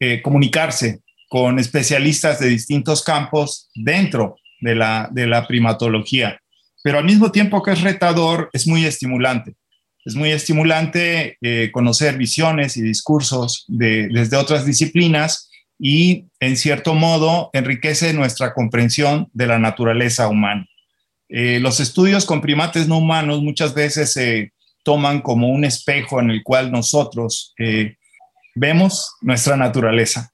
eh, 0.00 0.20
comunicarse 0.22 1.00
con 1.28 1.58
especialistas 1.58 2.40
de 2.40 2.48
distintos 2.48 3.04
campos 3.04 3.68
dentro 3.74 4.36
de 4.60 4.74
la, 4.74 5.08
de 5.12 5.26
la 5.26 5.46
primatología 5.46 6.40
pero 6.82 6.98
al 6.98 7.04
mismo 7.04 7.30
tiempo 7.30 7.62
que 7.62 7.72
es 7.72 7.82
retador, 7.82 8.50
es 8.52 8.66
muy 8.66 8.84
estimulante. 8.84 9.54
Es 10.08 10.14
muy 10.14 10.30
estimulante 10.30 11.36
eh, 11.42 11.70
conocer 11.70 12.16
visiones 12.16 12.78
y 12.78 12.80
discursos 12.80 13.66
de, 13.68 14.08
desde 14.10 14.38
otras 14.38 14.64
disciplinas 14.64 15.50
y, 15.78 16.24
en 16.40 16.56
cierto 16.56 16.94
modo, 16.94 17.50
enriquece 17.52 18.14
nuestra 18.14 18.54
comprensión 18.54 19.28
de 19.34 19.46
la 19.46 19.58
naturaleza 19.58 20.28
humana. 20.28 20.66
Eh, 21.28 21.60
los 21.60 21.78
estudios 21.78 22.24
con 22.24 22.40
primates 22.40 22.88
no 22.88 22.96
humanos 22.96 23.42
muchas 23.42 23.74
veces 23.74 24.14
se 24.14 24.54
toman 24.82 25.20
como 25.20 25.50
un 25.50 25.66
espejo 25.66 26.20
en 26.20 26.30
el 26.30 26.42
cual 26.42 26.72
nosotros 26.72 27.52
eh, 27.58 27.96
vemos 28.54 29.14
nuestra 29.20 29.58
naturaleza 29.58 30.32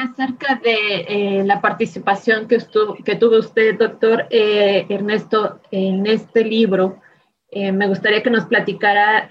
acerca 0.00 0.56
de 0.56 1.04
eh, 1.08 1.44
la 1.44 1.60
participación 1.60 2.48
que, 2.48 2.58
que, 3.04 3.16
tuvo 3.16 3.38
usted, 3.38 3.78
doctor 3.78 4.26
eh, 4.30 4.86
Ernesto, 4.88 5.60
en 5.70 6.06
este 6.06 6.44
libro. 6.44 7.00
Eh, 7.54 7.72
me 7.72 7.86
gustaría 7.86 8.22
que 8.22 8.30
nos 8.30 8.46
platicara 8.46 9.28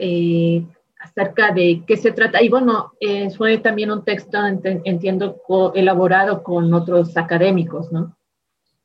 acerca 1.00 1.52
de 1.52 1.84
qué 1.86 1.98
se 1.98 2.12
trata. 2.12 2.42
Y 2.42 2.50
bueno, 2.50 2.94
fue 3.38 3.58
también 3.58 3.92
un 3.92 4.06
texto, 4.06 4.38
entiendo, 4.46 5.42
elaborado 5.76 6.42
con 6.42 6.74
otros 6.74 7.16
académicos, 7.18 7.92
¿no? 7.92 8.18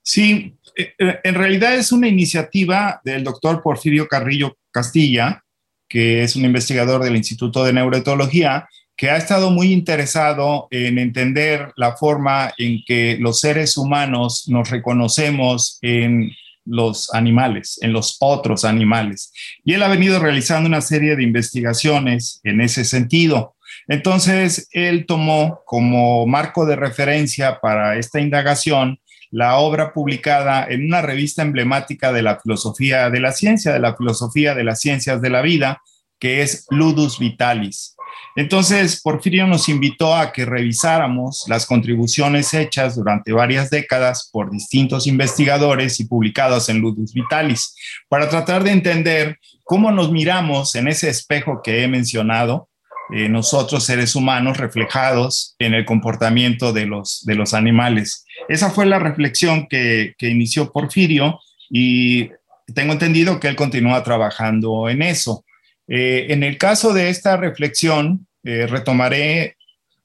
Sí, 0.03 0.57
en 0.77 1.35
realidad 1.35 1.77
es 1.77 1.93
una 1.93 2.09
iniciativa 2.09 3.01
del 3.05 3.23
doctor 3.23 3.63
Porfirio 3.63 4.09
Carrillo 4.09 4.57
Castilla, 4.71 5.45
que 5.89 6.23
es 6.23 6.37
un 6.37 6.45
investigador 6.45 7.03
del 7.03 7.17
Instituto 7.17 7.65
de 7.65 7.73
Neuroetología, 7.73 8.69
que 8.99 9.11
ha 9.11 9.17
estado 9.17 9.51
muy 9.51 9.73
interesado 9.73 10.67
en 10.73 10.99
entender 10.99 11.73
la 11.77 11.97
forma 11.97 12.53
en 12.59 12.83
que 12.85 13.17
los 13.21 13.41
seres 13.41 13.77
humanos 13.77 14.49
nos 14.49 14.71
reconocemos 14.71 15.79
en 15.83 16.33
los 16.69 17.13
animales, 17.15 17.79
en 17.83 17.93
los 17.93 18.17
otros 18.21 18.65
animales. 18.65 19.33
Y 19.65 19.75
él 19.75 19.83
ha 19.83 19.89
venido 19.89 20.19
realizando 20.19 20.69
una 20.69 20.81
serie 20.81 21.17
de 21.17 21.23
investigaciones 21.23 22.41
en 22.45 22.61
ese 22.61 22.85
sentido. 22.85 23.57
Entonces, 23.87 24.69
él 24.73 25.07
tomó 25.07 25.63
como 25.65 26.27
marco 26.27 26.67
de 26.67 26.77
referencia 26.77 27.59
para 27.61 27.97
esta 27.97 28.21
indagación 28.21 28.99
la 29.31 29.59
obra 29.59 29.93
publicada 29.93 30.67
en 30.69 30.87
una 30.87 31.03
revista 31.03 31.43
emblemática 31.43 32.13
de 32.13 32.23
la 32.23 32.41
filosofía 32.41 33.11
de 33.11 33.21
la 33.21 33.33
ciencia, 33.33 33.73
de 33.73 33.81
la 33.81 33.97
filosofía 33.97 34.55
de 34.55 34.65
las 34.65 34.81
ciencias 34.81 35.21
de 35.21 35.31
la 35.31 35.43
vida, 35.43 35.83
que 36.19 36.43
es 36.43 36.67
Ludus 36.71 37.19
Vitalis. 37.19 37.95
Entonces, 38.37 39.01
Porfirio 39.03 39.47
nos 39.47 39.69
invitó 39.69 40.15
a 40.15 40.33
que 40.33 40.45
revisáramos 40.45 41.45
las 41.49 41.67
contribuciones 41.67 42.55
hechas 42.55 42.95
durante 42.95 43.33
varias 43.33 43.69
décadas 43.69 44.29
por 44.33 44.51
distintos 44.51 45.07
investigadores 45.07 45.99
y 45.99 46.05
publicadas 46.05 46.69
en 46.69 46.79
Ludus 46.79 47.13
Vitalis, 47.13 47.75
para 48.09 48.29
tratar 48.29 48.63
de 48.63 48.71
entender 48.71 49.39
cómo 49.65 49.91
nos 49.91 50.13
miramos 50.13 50.75
en 50.77 50.89
ese 50.89 51.09
espejo 51.09 51.63
que 51.65 51.83
he 51.83 51.89
mencionado, 51.89 52.69
eh, 53.11 53.29
nosotros 53.29 53.85
seres 53.85 54.15
humanos 54.15 54.59
reflejados 54.59 55.57
en 55.59 55.75
el 55.75 55.85
comportamiento 55.85 56.73
de 56.73 56.87
los, 56.87 57.25
de 57.25 57.35
los 57.35 57.55
animales. 57.55 58.25
Esa 58.49 58.71
fue 58.71 58.87
la 58.87 58.99
reflexión 58.99 59.67
que, 59.67 60.15
que 60.19 60.29
inició 60.29 60.71
Porfirio 60.71 61.41
y 61.71 62.31
tengo 62.75 62.93
entendido 62.93 63.41
que 63.41 63.49
él 63.49 63.57
continúa 63.57 64.03
trabajando 64.03 64.89
en 64.89 65.03
eso. 65.03 65.45
Eh, 65.89 66.27
en 66.29 66.43
el 66.43 66.59
caso 66.59 66.93
de 66.93 67.09
esta 67.09 67.37
reflexión, 67.37 68.27
eh, 68.45 68.67
retomaré 68.67 69.57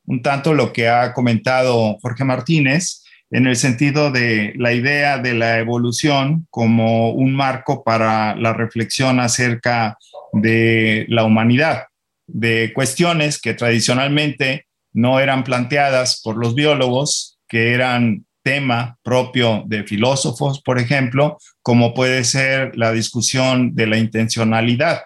un 0.06 0.22
tanto 0.22 0.54
lo 0.54 0.72
que 0.72 0.88
ha 0.88 1.14
comentado 1.14 1.98
Jorge 2.02 2.24
Martínez 2.24 3.04
en 3.32 3.48
el 3.48 3.56
sentido 3.56 4.12
de 4.12 4.54
la 4.58 4.74
idea 4.74 5.18
de 5.18 5.34
la 5.34 5.60
evolución 5.60 6.48
como 6.50 7.10
un 7.12 7.36
marco 7.36 7.84
para 7.84 8.36
la 8.36 8.54
reflexión 8.54 9.20
acerca 9.20 9.98
de 10.32 11.06
la 11.10 11.24
humanidad, 11.26 11.88
de 12.28 12.72
cuestiones 12.74 13.42
que 13.42 13.54
tradicionalmente 13.54 14.68
no 14.94 15.20
eran 15.20 15.44
planteadas 15.44 16.22
por 16.24 16.38
los 16.38 16.56
biólogos, 16.56 17.40
que 17.48 17.74
eran 17.74 18.26
tema 18.44 18.98
propio 19.04 19.64
de 19.66 19.84
filósofos, 19.84 20.62
por 20.62 20.80
ejemplo, 20.80 21.38
como 21.62 21.94
puede 21.94 22.24
ser 22.24 22.78
la 22.78 22.92
discusión 22.92 23.74
de 23.74 23.88
la 23.88 23.98
intencionalidad 23.98 25.04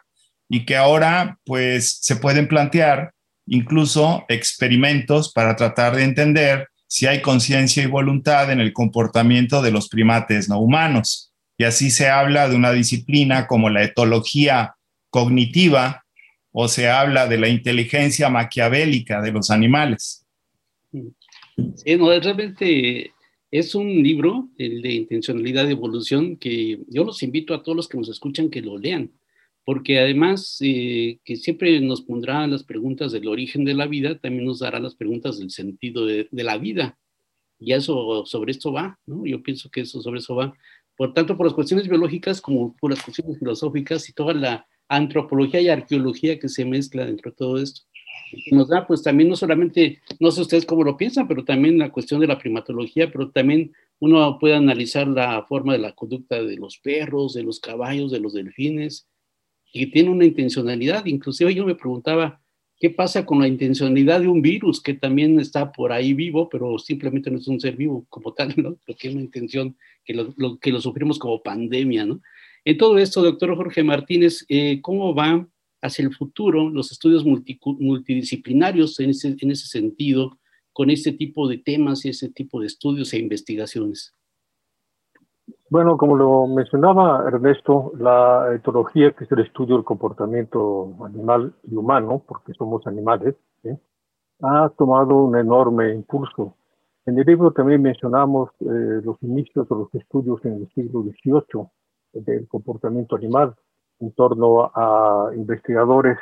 y 0.49 0.65
que 0.65 0.75
ahora 0.75 1.39
pues 1.45 1.99
se 2.01 2.15
pueden 2.15 2.47
plantear 2.47 3.11
incluso 3.45 4.25
experimentos 4.29 5.31
para 5.31 5.55
tratar 5.55 5.95
de 5.95 6.03
entender 6.03 6.67
si 6.87 7.05
hay 7.05 7.21
conciencia 7.21 7.83
y 7.83 7.87
voluntad 7.87 8.51
en 8.51 8.59
el 8.59 8.73
comportamiento 8.73 9.61
de 9.61 9.71
los 9.71 9.89
primates 9.89 10.49
no 10.49 10.59
humanos. 10.59 11.33
Y 11.57 11.63
así 11.63 11.89
se 11.89 12.07
habla 12.07 12.47
de 12.49 12.55
una 12.55 12.71
disciplina 12.71 13.47
como 13.47 13.69
la 13.69 13.83
etología 13.83 14.75
cognitiva 15.09 16.05
o 16.51 16.67
se 16.67 16.89
habla 16.89 17.27
de 17.27 17.37
la 17.37 17.49
inteligencia 17.49 18.29
maquiavélica 18.29 19.21
de 19.21 19.31
los 19.31 19.49
animales. 19.51 20.25
Sí, 20.91 21.95
no, 21.97 22.09
realmente 22.19 23.11
es 23.51 23.75
un 23.75 23.87
libro, 23.87 24.49
el 24.57 24.81
de 24.81 24.93
intencionalidad 24.93 25.65
de 25.65 25.71
evolución, 25.71 26.37
que 26.37 26.79
yo 26.87 27.03
los 27.03 27.23
invito 27.23 27.53
a 27.53 27.63
todos 27.63 27.75
los 27.75 27.87
que 27.87 27.97
nos 27.97 28.09
escuchan 28.09 28.49
que 28.49 28.61
lo 28.61 28.77
lean, 28.77 29.11
porque 29.67 29.99
además 29.99 30.59
eh, 30.61 31.19
que 31.25 31.35
siempre 31.35 31.81
nos 31.81 32.01
pondrá 32.01 32.47
las 32.47 32.63
preguntas 32.63 33.11
del 33.11 33.27
origen 33.27 33.65
de 33.65 33.73
la 33.73 33.85
vida, 33.85 34.17
también 34.17 34.45
nos 34.45 34.59
dará 34.59 34.79
las 34.79 34.95
preguntas 34.95 35.39
del 35.39 35.51
sentido 35.51 36.05
de, 36.05 36.29
de 36.31 36.43
la 36.45 36.57
vida. 36.57 36.97
Y 37.59 37.73
eso 37.73 38.25
sobre 38.25 38.51
esto 38.51 38.71
va, 38.71 38.97
¿no? 39.05 39.25
Yo 39.25 39.43
pienso 39.43 39.69
que 39.69 39.81
eso 39.81 40.01
sobre 40.01 40.19
eso 40.19 40.35
va. 40.35 40.53
Por 40.95 41.13
tanto, 41.13 41.35
por 41.35 41.47
las 41.47 41.53
cuestiones 41.53 41.89
biológicas 41.89 42.39
como 42.39 42.77
por 42.77 42.91
las 42.91 43.03
cuestiones 43.03 43.39
filosóficas 43.39 44.07
y 44.07 44.13
toda 44.13 44.33
la 44.33 44.65
antropología 44.87 45.59
y 45.59 45.67
arqueología 45.67 46.39
que 46.39 46.47
se 46.47 46.63
mezcla 46.63 47.05
dentro 47.05 47.31
de 47.31 47.35
todo 47.35 47.61
esto. 47.61 47.81
nos 48.53 48.69
da 48.69 48.87
pues 48.87 49.03
también 49.03 49.27
no 49.27 49.35
solamente, 49.35 50.01
no 50.21 50.31
sé 50.31 50.39
ustedes 50.39 50.65
cómo 50.65 50.85
lo 50.85 50.95
piensan, 50.95 51.27
pero 51.27 51.43
también 51.43 51.77
la 51.77 51.91
cuestión 51.91 52.21
de 52.21 52.27
la 52.27 52.39
primatología, 52.39 53.11
pero 53.11 53.31
también 53.31 53.73
uno 53.99 54.39
puede 54.39 54.55
analizar 54.55 55.09
la 55.09 55.43
forma 55.43 55.73
de 55.73 55.79
la 55.79 55.91
conducta 55.91 56.41
de 56.41 56.55
los 56.55 56.77
perros, 56.77 57.33
de 57.33 57.43
los 57.43 57.59
caballos, 57.59 58.13
de 58.13 58.21
los 58.21 58.31
delfines, 58.31 59.09
y 59.81 59.87
tiene 59.87 60.09
una 60.09 60.25
intencionalidad. 60.25 61.05
Inclusive 61.05 61.53
yo 61.53 61.65
me 61.65 61.75
preguntaba, 61.75 62.41
¿qué 62.79 62.89
pasa 62.89 63.25
con 63.25 63.39
la 63.39 63.47
intencionalidad 63.47 64.21
de 64.21 64.27
un 64.27 64.41
virus 64.41 64.81
que 64.81 64.93
también 64.93 65.39
está 65.39 65.71
por 65.71 65.91
ahí 65.91 66.13
vivo, 66.13 66.49
pero 66.49 66.77
simplemente 66.79 67.29
no 67.29 67.37
es 67.37 67.47
un 67.47 67.59
ser 67.59 67.75
vivo 67.75 68.05
como 68.09 68.33
tal, 68.33 68.53
¿no? 68.57 68.77
Pero 68.85 68.97
que 68.97 69.07
es 69.07 69.13
una 69.13 69.23
intención 69.23 69.77
que 70.03 70.13
lo, 70.13 70.59
que 70.59 70.71
lo 70.71 70.81
sufrimos 70.81 71.19
como 71.19 71.43
pandemia, 71.43 72.05
¿no? 72.05 72.21
En 72.65 72.77
todo 72.77 72.97
esto, 72.97 73.21
doctor 73.21 73.55
Jorge 73.55 73.83
Martínez, 73.83 74.45
eh, 74.49 74.81
¿cómo 74.81 75.15
va 75.15 75.47
hacia 75.81 76.03
el 76.03 76.13
futuro 76.13 76.69
los 76.69 76.91
estudios 76.91 77.23
multidisciplinarios 77.23 78.99
en 78.99 79.11
ese, 79.11 79.35
en 79.39 79.51
ese 79.51 79.67
sentido, 79.67 80.39
con 80.73 80.89
este 80.89 81.13
tipo 81.13 81.47
de 81.47 81.59
temas 81.59 82.03
y 82.03 82.09
ese 82.09 82.29
tipo 82.29 82.59
de 82.59 82.67
estudios 82.67 83.13
e 83.13 83.19
investigaciones? 83.19 84.13
Bueno, 85.69 85.97
como 85.97 86.15
lo 86.15 86.47
mencionaba 86.47 87.25
Ernesto, 87.27 87.91
la 87.97 88.53
etología, 88.55 89.11
que 89.11 89.25
es 89.25 89.31
el 89.33 89.39
estudio 89.39 89.75
del 89.75 89.83
comportamiento 89.83 90.95
animal 91.03 91.53
y 91.63 91.75
humano, 91.75 92.23
porque 92.25 92.53
somos 92.53 92.87
animales, 92.87 93.35
ha 94.41 94.69
tomado 94.77 95.15
un 95.15 95.35
enorme 95.35 95.93
impulso. 95.93 96.55
En 97.05 97.17
el 97.17 97.25
libro 97.25 97.51
también 97.51 97.81
mencionamos 97.81 98.49
eh, 98.61 99.01
los 99.03 99.21
inicios 99.23 99.67
de 99.67 99.75
los 99.75 99.93
estudios 99.95 100.43
en 100.45 100.53
el 100.53 100.69
siglo 100.73 101.03
XVIII, 101.03 101.67
del 102.13 102.47
comportamiento 102.47 103.15
animal 103.15 103.55
en 103.99 104.11
torno 104.13 104.71
a 104.73 105.31
investigadores 105.35 106.17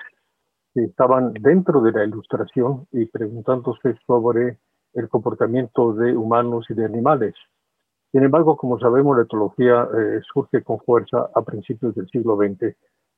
que 0.74 0.84
estaban 0.84 1.34
dentro 1.34 1.82
de 1.82 1.92
la 1.92 2.04
ilustración 2.04 2.88
y 2.92 3.06
preguntándose 3.06 3.96
sobre 4.08 4.58
el 4.94 5.10
comportamiento 5.10 5.94
de 5.94 6.16
humanos 6.16 6.66
y 6.70 6.74
de 6.74 6.86
animales. 6.86 7.36
Sin 8.16 8.24
embargo, 8.24 8.56
como 8.56 8.80
sabemos, 8.80 9.18
la 9.18 9.24
etología 9.24 9.90
eh, 9.94 10.22
surge 10.34 10.64
con 10.64 10.80
fuerza 10.80 11.32
a 11.36 11.42
principios 11.42 11.94
del 11.96 12.08
siglo 12.08 12.38
XX 12.38 12.74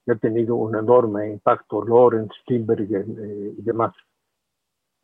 y 0.08 0.12
ha 0.12 0.16
tenido 0.16 0.56
un 0.56 0.76
enorme 0.76 1.30
impacto, 1.34 1.86
Lorenz, 1.86 2.32
Steinberger 2.42 3.06
eh, 3.08 3.54
y 3.60 3.62
demás. 3.62 3.94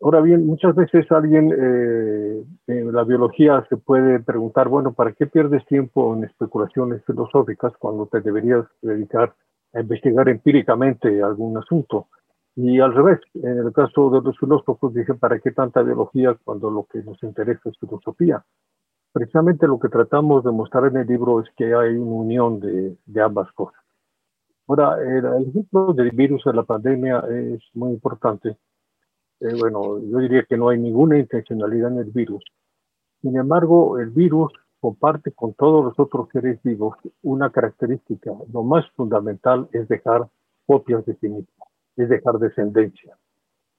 Ahora 0.02 0.22
bien, 0.22 0.48
muchas 0.48 0.74
veces 0.74 1.06
alguien 1.12 1.54
eh, 1.56 2.44
en 2.66 2.92
la 2.92 3.04
biología 3.04 3.64
se 3.70 3.78
puede 3.78 4.20
preguntar, 4.20 4.68
bueno, 4.68 4.94
¿para 4.94 5.12
qué 5.12 5.28
pierdes 5.28 5.64
tiempo 5.68 6.16
en 6.16 6.24
especulaciones 6.24 7.06
filosóficas 7.06 7.74
cuando 7.78 8.08
te 8.08 8.22
deberías 8.22 8.66
dedicar 8.82 9.36
a 9.74 9.82
investigar 9.82 10.28
empíricamente 10.28 11.22
algún 11.22 11.56
asunto? 11.56 12.08
Y 12.56 12.80
al 12.80 12.96
revés, 12.96 13.20
en 13.36 13.60
el 13.60 13.72
caso 13.72 14.10
de 14.10 14.22
los 14.22 14.40
filósofos 14.40 14.92
dije, 14.92 15.14
¿para 15.14 15.38
qué 15.38 15.52
tanta 15.52 15.84
biología 15.84 16.36
cuando 16.44 16.72
lo 16.72 16.88
que 16.92 17.04
nos 17.04 17.22
interesa 17.22 17.70
es 17.70 17.78
filosofía? 17.78 18.44
Precisamente 19.14 19.68
lo 19.68 19.80
que 19.80 19.90
tratamos 19.90 20.44
de 20.44 20.52
mostrar 20.52 20.88
en 20.88 20.98
el 20.98 21.08
libro 21.08 21.40
es 21.40 21.48
que 21.56 21.66
hay 21.76 21.96
una 21.96 22.16
unión 22.16 22.60
de, 22.60 22.98
de 23.06 23.22
ambas 23.22 23.52
cosas. 23.54 23.82
Ahora, 24.68 24.98
el, 25.02 25.26
el 25.26 25.50
ejemplo 25.50 25.94
del 25.94 26.12
virus 26.12 26.44
de 26.44 26.54
la 26.54 26.64
pandemia 26.64 27.24
es 27.30 27.62
muy 27.74 27.92
importante 27.92 28.58
eh, 29.44 29.56
bueno, 29.60 30.00
yo 30.00 30.20
diría 30.20 30.46
que 30.48 30.56
no 30.56 30.70
hay 30.70 30.80
ninguna 30.80 31.20
intencionalidad 31.20 31.92
en 31.92 31.98
el 31.98 32.12
virus. 32.12 32.46
Sin 33.22 33.36
embargo, 33.36 34.00
el 34.00 34.10
virus 34.10 34.54
comparte 34.80 35.34
con 35.34 35.54
todos 35.54 35.84
los 35.84 36.00
otros 36.00 36.30
seres 36.32 36.62
vivos 36.64 36.96
una 37.24 37.50
característica. 37.52 38.32
Lo 38.54 38.64
más 38.64 38.90
fundamental 38.92 39.68
es 39.74 39.90
dejar 39.90 40.30
copias 40.66 41.06
de 41.06 41.16
sí 41.16 41.28
mismo, 41.28 41.68
es 41.98 42.08
dejar 42.08 42.40
descendencia. 42.40 43.18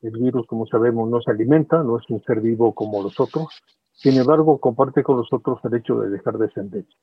El 0.02 0.18
virus, 0.18 0.46
como 0.46 0.66
sabemos, 0.66 1.08
no 1.08 1.22
se 1.22 1.30
alimenta, 1.30 1.82
no 1.82 1.96
es 1.96 2.04
un 2.10 2.22
ser 2.24 2.42
vivo 2.42 2.74
como 2.74 3.02
los 3.02 3.18
otros. 3.18 3.48
Sin 3.94 4.16
embargo, 4.18 4.58
comparte 4.58 5.02
con 5.02 5.16
los 5.16 5.32
otros 5.32 5.60
el 5.64 5.74
hecho 5.74 6.00
de 6.00 6.10
dejar 6.10 6.36
descendencia. 6.38 6.98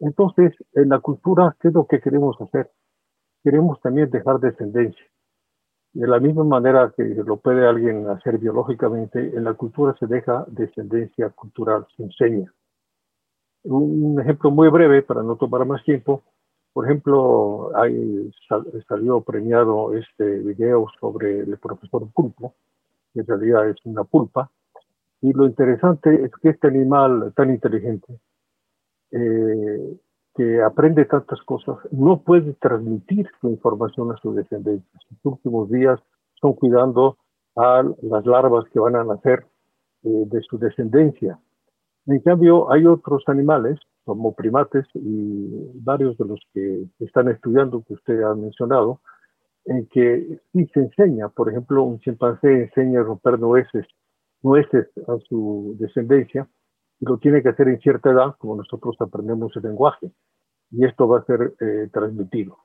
Entonces, 0.00 0.54
en 0.74 0.90
la 0.90 1.00
cultura, 1.00 1.56
¿qué 1.60 1.68
es 1.68 1.74
lo 1.74 1.86
que 1.86 2.00
queremos 2.00 2.40
hacer? 2.40 2.70
Queremos 3.42 3.80
también 3.80 4.10
dejar 4.10 4.38
descendencia. 4.38 5.04
De 5.92 6.06
la 6.06 6.20
misma 6.20 6.44
manera 6.44 6.92
que 6.96 7.02
lo 7.02 7.38
puede 7.38 7.66
alguien 7.66 8.06
hacer 8.08 8.38
biológicamente, 8.38 9.18
en 9.18 9.44
la 9.44 9.54
cultura 9.54 9.96
se 9.98 10.06
deja 10.06 10.44
descendencia 10.48 11.30
cultural, 11.30 11.86
se 11.96 12.04
enseña. 12.04 12.52
Un 13.64 14.20
ejemplo 14.20 14.50
muy 14.50 14.68
breve 14.68 15.02
para 15.02 15.22
no 15.22 15.36
tomar 15.36 15.66
más 15.66 15.82
tiempo. 15.84 16.22
Por 16.72 16.84
ejemplo, 16.84 17.76
hay, 17.76 18.30
salió 18.86 19.20
premiado 19.22 19.94
este 19.94 20.38
video 20.38 20.86
sobre 21.00 21.40
el 21.40 21.58
profesor 21.58 22.08
pulpo, 22.12 22.54
que 23.12 23.20
en 23.20 23.26
realidad 23.26 23.68
es 23.68 23.76
una 23.84 24.04
pulpa. 24.04 24.50
Y 25.22 25.32
lo 25.32 25.46
interesante 25.46 26.24
es 26.24 26.30
que 26.40 26.50
este 26.50 26.68
animal 26.68 27.32
tan 27.36 27.50
inteligente 27.50 28.18
eh, 29.12 29.98
que 30.34 30.62
aprende 30.62 31.04
tantas 31.04 31.40
cosas, 31.42 31.76
no 31.90 32.22
puede 32.22 32.54
transmitir 32.54 33.28
su 33.40 33.48
información 33.48 34.12
a 34.12 34.16
su 34.18 34.32
descendencia. 34.32 35.00
Sus 35.08 35.18
últimos 35.24 35.70
días 35.70 36.00
son 36.40 36.54
cuidando 36.54 37.18
a 37.56 37.82
las 38.02 38.24
larvas 38.24 38.64
que 38.72 38.78
van 38.78 38.96
a 38.96 39.04
nacer 39.04 39.44
eh, 40.04 40.24
de 40.26 40.40
su 40.42 40.58
descendencia. 40.58 41.38
En 42.06 42.20
cambio, 42.20 42.70
hay 42.72 42.86
otros 42.86 43.24
animales, 43.26 43.78
como 44.04 44.34
primates 44.34 44.86
y 44.94 45.48
varios 45.74 46.16
de 46.16 46.24
los 46.24 46.40
que 46.54 46.84
están 47.00 47.28
estudiando, 47.28 47.82
que 47.86 47.94
usted 47.94 48.22
ha 48.22 48.34
mencionado, 48.34 49.00
en 49.66 49.86
que 49.86 50.40
sí 50.52 50.66
se 50.72 50.80
enseña, 50.80 51.28
por 51.28 51.50
ejemplo, 51.50 51.82
un 51.82 51.98
chimpancé 51.98 52.62
enseña 52.62 53.00
a 53.00 53.04
romper 53.04 53.38
nueces, 53.38 53.86
nueces 54.42 54.88
a 55.08 55.18
su 55.28 55.76
descendencia, 55.78 56.48
lo 57.00 57.18
tiene 57.18 57.42
que 57.42 57.48
hacer 57.48 57.68
en 57.68 57.80
cierta 57.80 58.10
edad, 58.10 58.36
como 58.38 58.56
nosotros 58.56 58.96
aprendemos 59.00 59.54
el 59.56 59.62
lenguaje, 59.62 60.10
y 60.70 60.84
esto 60.84 61.08
va 61.08 61.18
a 61.18 61.24
ser 61.24 61.54
eh, 61.60 61.88
transmitido. 61.92 62.58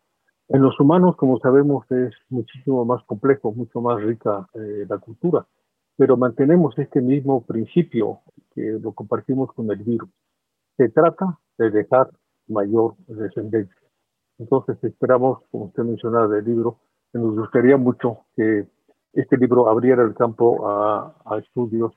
En 0.49 0.61
los 0.61 0.79
humanos, 0.79 1.15
como 1.15 1.39
sabemos, 1.39 1.89
es 1.91 2.13
muchísimo 2.29 2.85
más 2.85 3.03
complejo, 3.05 3.51
mucho 3.51 3.81
más 3.81 4.01
rica 4.03 4.47
eh, 4.53 4.85
la 4.87 4.99
cultura, 4.99 5.47
pero 5.97 6.17
mantenemos 6.17 6.77
este 6.77 7.01
mismo 7.01 7.43
principio 7.45 8.19
que 8.53 8.61
lo 8.81 8.91
compartimos 8.91 9.51
con 9.53 9.71
el 9.71 9.77
virus. 9.83 10.09
Se 10.77 10.89
trata 10.89 11.39
de 11.57 11.71
dejar 11.71 12.09
mayor 12.47 12.95
descendencia. 13.07 13.75
Entonces 14.37 14.77
esperamos, 14.83 15.39
como 15.49 15.65
usted 15.65 15.83
mencionaba 15.83 16.27
del 16.27 16.45
libro, 16.45 16.79
que 17.11 17.19
nos 17.19 17.35
gustaría 17.35 17.77
mucho 17.77 18.25
que 18.35 18.67
este 19.15 19.37
libro 19.37 19.69
abriera 19.69 20.03
el 20.03 20.13
campo 20.13 20.67
a, 20.67 21.15
a 21.25 21.37
estudios 21.39 21.93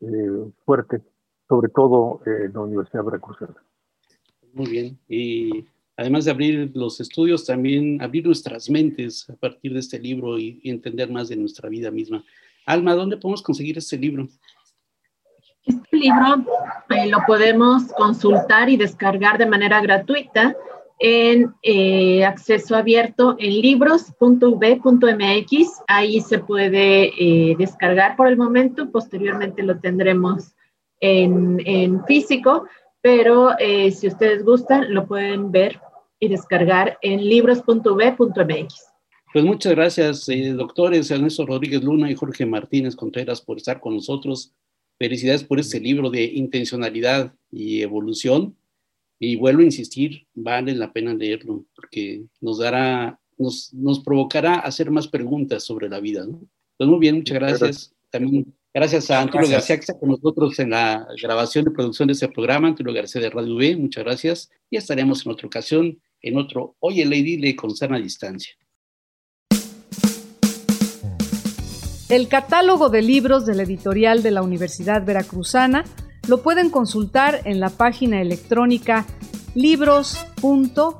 eh, 0.00 0.50
fuertes 0.64 1.02
sobre 1.48 1.68
todo 1.68 2.20
en 2.26 2.52
la 2.52 2.60
Universidad 2.60 3.04
Veracruzana. 3.04 3.54
Muy 4.52 4.66
bien. 4.66 4.98
Y 5.08 5.66
además 5.96 6.24
de 6.24 6.30
abrir 6.30 6.70
los 6.74 7.00
estudios, 7.00 7.44
también 7.44 8.00
abrir 8.02 8.26
nuestras 8.26 8.70
mentes 8.70 9.28
a 9.28 9.36
partir 9.36 9.72
de 9.72 9.80
este 9.80 9.98
libro 9.98 10.38
y, 10.38 10.60
entender 10.64 11.10
más 11.10 11.28
de 11.28 11.36
nuestra 11.36 11.68
vida 11.68 11.90
misma. 11.90 12.24
Alma, 12.66 12.94
¿dónde 12.94 13.16
podemos 13.16 13.42
conseguir 13.42 13.76
este 13.78 13.98
libro? 13.98 14.26
Este 15.64 15.96
libro 15.96 16.44
eh, 16.90 17.06
lo 17.08 17.18
podemos 17.26 17.92
consultar 17.92 18.68
y 18.68 18.76
descargar 18.76 19.38
de 19.38 19.46
manera 19.46 19.80
gratuita 19.80 20.56
en 20.98 21.54
eh, 21.62 22.24
acceso 22.24 22.76
abierto 22.76 23.36
en 23.38 23.60
libros.v.mx. 23.60 24.22
Ahí 25.86 26.20
se 26.20 26.38
puede 26.38 27.12
eh, 27.18 27.56
descargar 27.58 28.16
por 28.16 28.28
el 28.28 28.36
momento, 28.36 28.90
posteriormente 28.90 29.62
lo 29.62 29.78
tendremos 29.80 30.54
en, 31.00 32.04
físico, 32.06 32.66
pero 33.02 33.58
eh, 33.58 33.90
si 33.90 34.06
ustedes 34.08 34.44
gustan, 34.44 34.94
lo 34.94 35.06
pueden 35.06 35.52
ver 35.52 35.80
y 36.18 36.28
descargar 36.28 36.98
en 37.02 37.28
libros.v.mx. 37.28 38.84
Pues 39.32 39.44
muchas 39.44 39.74
gracias, 39.74 40.26
doctores 40.56 41.10
Ernesto 41.10 41.44
Rodríguez 41.44 41.82
Luna 41.82 42.10
y 42.10 42.14
Jorge 42.14 42.46
Martínez 42.46 42.94
Contreras, 42.94 43.42
por 43.42 43.56
estar 43.56 43.80
con 43.80 43.94
nosotros. 43.94 44.54
Felicidades 44.96 45.42
por 45.42 45.58
este 45.58 45.80
libro 45.80 46.08
de 46.08 46.22
intencionalidad 46.22 47.34
y 47.50 47.82
evolución. 47.82 48.56
Y 49.18 49.36
vuelvo 49.36 49.62
a 49.62 49.64
insistir, 49.64 50.26
vale 50.34 50.74
la 50.74 50.92
pena 50.92 51.14
leerlo, 51.14 51.64
porque 51.74 52.24
nos 52.40 52.58
dará 52.58 53.18
nos, 53.38 53.72
nos 53.72 54.00
provocará 54.00 54.56
hacer 54.56 54.90
más 54.90 55.08
preguntas 55.08 55.64
sobre 55.64 55.88
la 55.88 56.00
vida. 56.00 56.26
¿no? 56.26 56.40
Pues 56.76 56.88
muy 56.88 56.98
bien, 56.98 57.16
muchas 57.16 57.38
gracias. 57.38 57.94
También 58.10 58.54
gracias 58.72 59.10
a 59.10 59.20
Antonio 59.20 59.48
García 59.48 59.76
que 59.76 59.80
está 59.80 59.98
con 59.98 60.10
nosotros 60.10 60.58
en 60.58 60.70
la 60.70 61.06
grabación 61.22 61.66
y 61.68 61.70
producción 61.70 62.08
de 62.08 62.12
este 62.12 62.28
programa, 62.28 62.68
Antonio 62.68 62.92
García 62.92 63.20
de 63.20 63.30
Radio 63.30 63.56
B, 63.56 63.76
muchas 63.76 64.04
gracias. 64.04 64.50
Y 64.70 64.76
estaremos 64.76 65.24
en 65.24 65.32
otra 65.32 65.46
ocasión, 65.46 66.00
en 66.20 66.36
otro 66.36 66.76
Oye 66.80 67.04
Lady 67.04 67.36
Le 67.36 67.56
con 67.56 67.74
sana 67.74 67.98
distancia. 67.98 68.54
El 72.10 72.28
catálogo 72.28 72.90
de 72.90 73.02
libros 73.02 73.46
de 73.46 73.54
la 73.54 73.62
editorial 73.62 74.22
de 74.22 74.30
la 74.30 74.42
Universidad 74.42 75.04
Veracruzana 75.04 75.84
lo 76.28 76.42
pueden 76.42 76.70
consultar 76.70 77.40
en 77.44 77.60
la 77.60 77.70
página 77.70 78.20
electrónica 78.20 79.06
libros.ub.mx. 79.54 80.94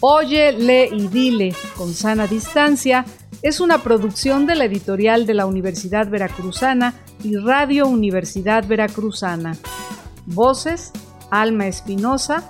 Oye, 0.00 0.52
lee 0.52 0.88
y 0.92 1.08
dile 1.08 1.54
con 1.76 1.92
sana 1.94 2.26
distancia 2.26 3.04
es 3.42 3.60
una 3.60 3.78
producción 3.78 4.46
de 4.46 4.56
la 4.56 4.64
editorial 4.64 5.26
de 5.26 5.34
la 5.34 5.46
Universidad 5.46 6.08
Veracruzana 6.08 6.94
y 7.22 7.36
Radio 7.36 7.86
Universidad 7.86 8.66
Veracruzana. 8.66 9.56
Voces, 10.26 10.92
Alma 11.30 11.66
Espinosa, 11.66 12.48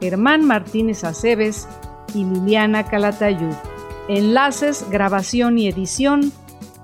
Germán 0.00 0.44
Martínez 0.44 1.04
Aceves 1.04 1.66
y 2.14 2.24
Liliana 2.24 2.84
Calatayud. 2.84 3.54
Enlaces, 4.08 4.84
grabación 4.90 5.58
y 5.58 5.68
edición, 5.68 6.32